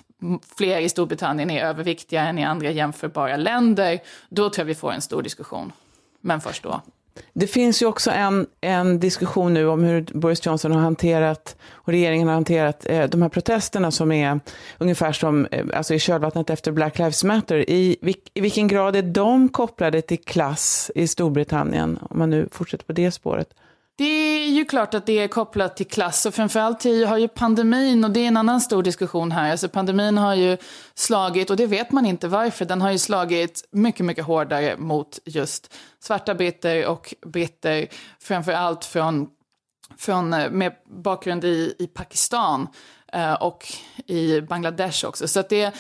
fler 0.57 0.79
i 0.79 0.89
Storbritannien 0.89 1.49
är 1.49 1.65
överviktiga 1.65 2.21
än 2.21 2.37
i 2.37 2.43
andra 2.43 2.71
jämförbara 2.71 3.37
länder, 3.37 3.99
då 4.29 4.49
tror 4.49 4.61
jag 4.63 4.65
vi 4.65 4.75
får 4.75 4.91
en 4.91 5.01
stor 5.01 5.21
diskussion. 5.21 5.71
Men 6.21 6.41
först 6.41 6.63
då. 6.63 6.81
Det 7.33 7.47
finns 7.47 7.81
ju 7.81 7.85
också 7.85 8.11
en, 8.11 8.47
en 8.61 8.99
diskussion 8.99 9.53
nu 9.53 9.67
om 9.67 9.83
hur 9.83 10.01
Boris 10.13 10.45
Johnson 10.45 10.71
har 10.71 10.81
hanterat, 10.81 11.55
och 11.71 11.89
regeringen 11.89 12.27
har 12.27 12.33
hanterat, 12.33 12.85
eh, 12.85 13.03
de 13.03 13.21
här 13.21 13.29
protesterna 13.29 13.91
som 13.91 14.11
är 14.11 14.39
ungefär 14.77 15.11
som 15.11 15.45
eh, 15.45 15.65
alltså 15.73 15.93
i 15.93 15.99
kölvattnet 15.99 16.49
efter 16.49 16.71
Black 16.71 16.97
Lives 16.97 17.23
Matter. 17.23 17.69
I, 17.69 17.97
vilk, 18.01 18.31
I 18.33 18.41
vilken 18.41 18.67
grad 18.67 18.95
är 18.95 19.01
de 19.01 19.49
kopplade 19.49 20.01
till 20.01 20.23
klass 20.23 20.91
i 20.95 21.07
Storbritannien, 21.07 21.99
om 22.09 22.19
man 22.19 22.29
nu 22.29 22.49
fortsätter 22.51 22.85
på 22.85 22.93
det 22.93 23.11
spåret? 23.11 23.53
Det 23.97 24.03
är 24.03 24.49
ju 24.49 24.65
klart 24.65 24.93
att 24.93 25.05
det 25.05 25.19
är 25.19 25.27
kopplat 25.27 25.77
till 25.77 25.87
klass 25.87 26.25
och 26.25 26.33
framförallt 26.33 26.83
har 26.83 27.17
ju 27.17 27.27
pandemin, 27.27 28.03
och 28.03 28.11
det 28.11 28.19
är 28.19 28.27
en 28.27 28.37
annan 28.37 28.61
stor 28.61 28.83
diskussion 28.83 29.31
här, 29.31 29.51
alltså 29.51 29.69
pandemin 29.69 30.17
har 30.17 30.35
ju 30.35 30.57
slagit, 30.93 31.49
och 31.49 31.57
det 31.57 31.65
vet 31.65 31.91
man 31.91 32.05
inte 32.05 32.27
varför, 32.27 32.65
den 32.65 32.81
har 32.81 32.91
ju 32.91 32.97
slagit 32.97 33.67
mycket, 33.71 34.05
mycket 34.05 34.25
hårdare 34.25 34.77
mot 34.77 35.19
just 35.25 35.73
svarta 35.99 36.35
britter 36.35 36.87
och 36.87 37.13
britter, 37.25 37.87
framförallt 38.19 38.85
från, 38.85 39.27
från 39.97 40.33
eh, 40.33 40.49
med 40.51 40.73
bakgrund 40.85 41.43
i, 41.43 41.75
i 41.79 41.87
Pakistan 41.87 42.67
eh, 43.13 43.33
och 43.33 43.67
i 44.05 44.41
Bangladesh 44.41 45.05
också. 45.05 45.27
Så 45.27 45.39
att 45.39 45.49
det, 45.49 45.75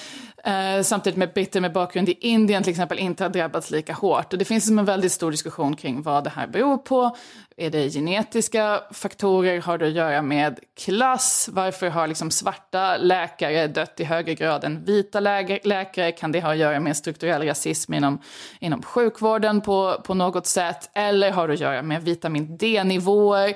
Eh, 0.47 0.81
samtidigt 0.83 1.17
med 1.17 1.33
britter 1.33 1.61
med 1.61 1.73
bakgrund 1.73 2.09
i 2.09 2.17
Indien 2.19 2.63
till 2.63 2.71
exempel 2.71 2.99
inte 2.99 3.23
har 3.23 3.29
drabbats 3.29 3.71
lika 3.71 3.93
hårt. 3.93 4.33
Och 4.33 4.39
det 4.39 4.45
finns 4.45 4.69
en 4.69 4.85
väldigt 4.85 5.11
stor 5.11 5.31
diskussion 5.31 5.75
kring 5.75 6.01
vad 6.01 6.23
det 6.23 6.29
här 6.29 6.47
beror 6.47 6.77
på. 6.77 7.15
Är 7.59 7.69
det 7.69 7.89
genetiska 7.89 8.81
faktorer? 8.91 9.61
Har 9.61 9.77
det 9.77 9.87
att 9.87 9.93
göra 9.93 10.21
med 10.21 10.59
klass? 10.75 11.49
Varför 11.51 11.89
har 11.89 12.07
liksom 12.07 12.31
svarta 12.31 12.97
läkare 12.97 13.67
dött 13.67 13.99
i 13.99 14.03
högre 14.03 14.35
grad 14.35 14.63
än 14.63 14.85
vita 14.85 15.19
läkare? 15.19 16.11
Kan 16.11 16.31
det 16.31 16.41
ha 16.41 16.51
att 16.51 16.57
göra 16.57 16.79
med 16.79 16.97
strukturell 16.97 17.41
rasism 17.43 17.93
inom, 17.93 18.21
inom 18.59 18.83
sjukvården 18.83 19.61
på, 19.61 20.01
på 20.05 20.13
något 20.13 20.47
sätt? 20.47 20.89
Eller 20.93 21.31
har 21.31 21.47
det 21.47 21.53
att 21.53 21.59
göra 21.59 21.81
med 21.81 22.03
vitamin 22.03 22.57
D-nivåer? 22.57 23.53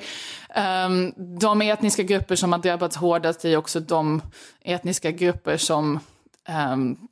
Um, 0.85 1.13
de 1.39 1.61
etniska 1.61 2.03
grupper 2.03 2.35
som 2.35 2.51
har 2.51 2.59
drabbats 2.59 2.95
hårdast 2.95 3.45
är 3.45 3.57
också 3.57 3.79
de 3.79 4.21
etniska 4.61 5.11
grupper 5.11 5.57
som 5.57 5.99
um, 6.73 7.07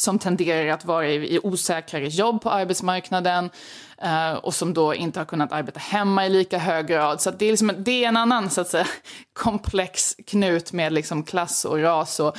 som 0.00 0.18
tenderar 0.18 0.68
att 0.68 0.84
vara 0.84 1.08
i, 1.08 1.34
i 1.34 1.40
osäkrare 1.42 2.08
jobb 2.08 2.42
på 2.42 2.50
arbetsmarknaden 2.50 3.50
uh, 4.04 4.32
och 4.32 4.54
som 4.54 4.74
då 4.74 4.94
inte 4.94 5.20
har 5.20 5.24
kunnat 5.24 5.52
arbeta 5.52 5.80
hemma 5.80 6.26
i 6.26 6.30
lika 6.30 6.58
hög 6.58 6.86
grad. 6.86 7.20
Så 7.20 7.30
det, 7.30 7.46
är 7.46 7.50
liksom, 7.50 7.72
det 7.78 8.04
är 8.04 8.08
en 8.08 8.16
annan 8.16 8.50
så 8.50 8.60
att 8.60 8.68
säga, 8.68 8.86
komplex 9.32 10.14
knut 10.26 10.72
med 10.72 10.92
liksom 10.92 11.22
klass 11.22 11.64
och 11.64 11.78
ras 11.78 12.20
och 12.20 12.36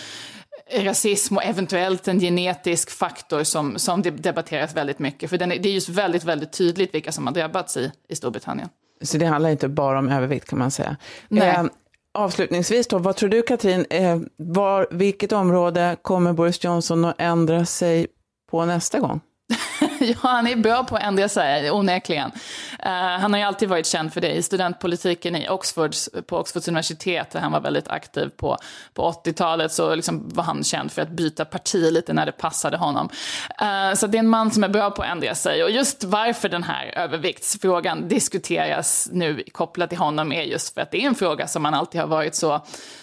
rasism 0.77 1.37
och 1.37 1.43
eventuellt 1.43 2.07
en 2.07 2.19
genetisk 2.19 2.89
faktor 2.91 3.43
som, 3.43 3.79
som 3.79 4.01
debatteras 4.01 4.75
väldigt 4.75 4.99
mycket. 4.99 5.29
För 5.29 5.37
den 5.37 5.51
är, 5.51 5.59
det 5.59 5.69
är 5.69 5.73
just 5.73 5.89
väldigt, 5.89 6.23
väldigt 6.23 6.51
tydligt 6.51 6.93
vilka 6.93 7.11
som 7.11 7.27
har 7.27 7.33
drabbats 7.33 7.77
i, 7.77 7.91
i 8.09 8.15
Storbritannien. 8.15 8.69
Så 9.01 9.17
det 9.17 9.25
handlar 9.25 9.49
inte 9.49 9.67
bara 9.67 9.99
om 9.99 10.09
övervikt 10.09 10.49
kan 10.49 10.59
man 10.59 10.71
säga. 10.71 10.97
Nej. 11.27 11.49
Eh, 11.49 11.63
Avslutningsvis 12.19 12.87
då, 12.87 12.97
vad 12.97 13.15
tror 13.15 13.29
du 13.29 13.41
Katrin, 13.41 13.85
eh, 13.89 14.17
var, 14.37 14.87
vilket 14.91 15.31
område 15.31 15.97
kommer 16.01 16.33
Boris 16.33 16.63
Johnson 16.63 17.05
att 17.05 17.15
ändra 17.21 17.65
sig 17.65 18.07
på 18.51 18.65
nästa 18.65 18.99
gång? 18.99 19.21
ja, 19.99 20.15
han 20.21 20.47
är 20.47 20.55
bra 20.55 20.83
på 20.83 20.95
att 20.95 21.03
ändra 21.03 21.29
sig, 21.29 21.71
onekligen. 21.71 22.31
Uh, 22.85 22.91
han 22.91 23.33
har 23.33 23.39
ju 23.39 23.45
alltid 23.45 23.69
varit 23.69 23.85
känd 23.85 24.13
för 24.13 24.21
det 24.21 24.31
i 24.31 24.43
studentpolitiken 24.43 25.35
i 25.35 25.49
Oxford, 25.49 25.91
på 26.27 26.37
Oxfords 26.37 26.67
universitet, 26.67 27.31
där 27.31 27.39
han 27.39 27.51
var 27.51 27.59
väldigt 27.59 27.87
aktiv 27.87 28.29
på, 28.29 28.57
på 28.93 29.11
80-talet, 29.11 29.71
så 29.71 29.95
liksom 29.95 30.29
var 30.33 30.43
han 30.43 30.63
känd 30.63 30.91
för 30.91 31.01
att 31.01 31.09
byta 31.09 31.45
parti 31.45 31.91
lite 31.91 32.13
när 32.13 32.25
det 32.25 32.31
passade 32.31 32.77
honom. 32.77 33.09
Uh, 33.61 33.95
så 33.95 34.07
det 34.07 34.17
är 34.17 34.19
en 34.19 34.27
man 34.27 34.51
som 34.51 34.63
är 34.63 34.69
bra 34.69 34.91
på 34.91 35.01
att 35.01 35.09
ändra 35.09 35.35
sig. 35.35 35.63
Och 35.63 35.71
just 35.71 36.03
varför 36.03 36.49
den 36.49 36.63
här 36.63 36.85
överviktsfrågan 36.85 38.07
diskuteras 38.07 39.09
nu 39.11 39.43
kopplat 39.51 39.89
till 39.89 39.99
honom 39.99 40.31
är 40.31 40.43
just 40.43 40.73
för 40.73 40.81
att 40.81 40.91
det 40.91 41.03
är 41.03 41.07
en 41.07 41.15
fråga 41.15 41.47
som 41.47 41.65
han 41.65 41.73
alltid 41.73 42.01
har 42.01 42.07
varit 42.07 42.35
så 42.35 42.61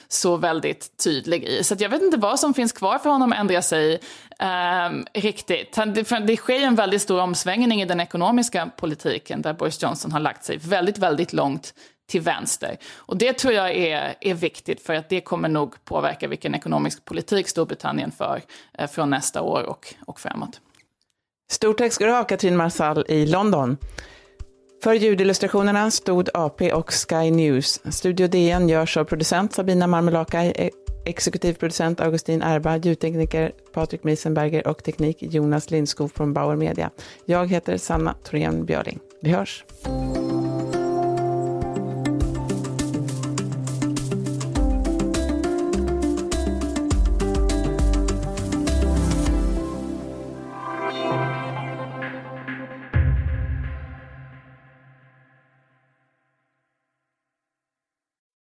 så 0.09 0.37
väldigt 0.37 0.97
tydlig 1.04 1.45
i. 1.45 1.64
Så 1.64 1.76
jag 1.78 1.88
vet 1.88 2.02
inte 2.02 2.16
vad 2.16 2.40
som 2.40 2.54
finns 2.54 2.73
kvar 2.73 2.99
för 2.99 3.11
honom 3.11 3.33
att 3.33 3.38
ändra 3.38 3.62
sig 3.62 4.00
eh, 4.38 5.21
riktigt. 5.21 5.73
Det, 5.73 6.26
det 6.26 6.37
sker 6.37 6.61
en 6.61 6.75
väldigt 6.75 7.02
stor 7.02 7.21
omsvängning 7.21 7.83
i 7.83 7.85
den 7.85 8.00
ekonomiska 8.00 8.71
politiken 8.76 9.42
där 9.42 9.54
Boris 9.67 9.83
Johnson 9.83 10.13
har 10.13 10.21
lagt 10.21 10.45
sig 10.45 10.57
väldigt, 10.57 10.99
väldigt 10.99 11.33
långt 11.33 11.75
till 12.09 12.21
vänster. 12.21 12.77
Och 12.97 13.17
det 13.17 13.33
tror 13.33 13.55
jag 13.55 13.77
är, 13.77 14.15
är 14.21 14.35
viktigt 14.35 14.83
för 14.83 14.95
att 14.95 15.09
det 15.09 15.21
kommer 15.21 15.49
nog 15.49 15.85
påverka 15.85 16.29
vilken 16.29 16.55
ekonomisk 16.55 17.05
politik 17.05 17.49
Storbritannien 17.49 18.11
för 18.11 18.43
eh, 18.79 18.87
från 18.87 19.11
nästa 19.11 19.43
år 19.43 19.63
och, 19.63 19.95
och 20.07 20.21
framåt. 20.21 20.61
Stort 21.51 21.79
tack 21.79 21.93
ska 21.93 22.07
du 22.07 22.13
ha, 22.13 22.25
Katrin 22.25 22.57
Marsall 22.57 23.05
i 23.09 23.27
London. 23.27 23.77
För 24.83 24.95
ljudillustrationerna 24.95 25.91
stod 25.91 26.29
AP 26.35 26.73
och 26.73 26.93
Sky 26.93 27.31
News. 27.31 27.81
Studio 27.95 28.29
DN 28.29 28.69
görs 28.69 28.97
av 28.97 29.05
producent 29.05 29.53
Sabina 29.53 29.87
Marmelakai, 29.87 30.53
e- 30.57 30.71
exekutiv 31.07 31.55
producent 31.55 32.01
Augustin 32.01 32.43
Erba, 32.43 32.77
ljudtekniker 32.77 33.53
Patrik 33.73 34.05
Miesenberger 34.05 34.67
och 34.67 34.85
teknik 34.85 35.17
Jonas 35.21 35.71
Lindskog 35.71 36.13
från 36.13 36.33
Bauer 36.33 36.57
Media. 36.57 36.91
Jag 37.25 37.51
heter 37.51 37.77
Sanna 37.77 38.15
Thorén 38.25 38.65
Björling. 38.65 39.01
Vi 39.21 39.33
hörs! 39.33 39.65